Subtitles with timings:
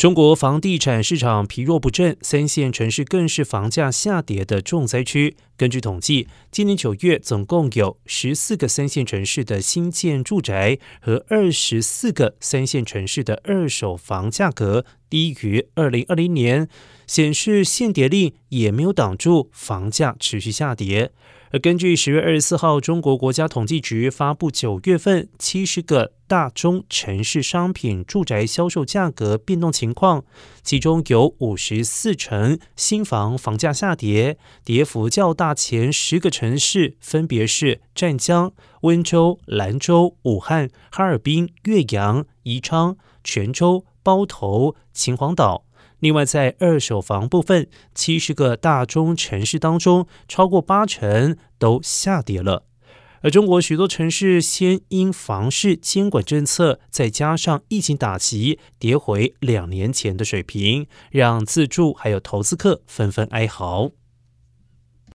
[0.00, 5.36] 中国房地产市场疲弱不振，三线城市更是房价下跌的重灾区。
[5.58, 16.68] 根据统计，今年九月总共有十四个三线城市的新建住宅和二十四个三线城市的二手房价格低于二零二零年，
[17.06, 21.12] 显示限跌令也没有挡住房价持续下跌。
[21.52, 30.24] 而根据十月二十四号中国国家统计局发布九月份七十个大中城市商品住宅销售价格变动情况，
[30.62, 35.52] 其中有五十四城新房房价下跌，跌幅较大。
[35.52, 38.52] 前十个城市分别是湛江、
[38.82, 45.64] 温州、兰州、武汉、哈尔滨、岳阳、宜昌、泉州、包头、秦皇岛。
[45.98, 52.64] 另外，在二手房部分，七十个大中城市当中，超过八成都下跌了。
[53.22, 63.90] 而中国许多城市先因房市监管政策，再加上疫情打击，跌回两年前的水平，让自住还有投资客纷纷哀嚎。